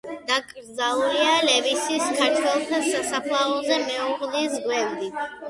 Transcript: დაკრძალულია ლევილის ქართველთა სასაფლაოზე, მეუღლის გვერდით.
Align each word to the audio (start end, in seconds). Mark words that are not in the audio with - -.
დაკრძალულია 0.29 1.35
ლევილის 1.49 2.07
ქართველთა 2.21 2.81
სასაფლაოზე, 2.89 3.79
მეუღლის 3.85 4.59
გვერდით. 4.67 5.25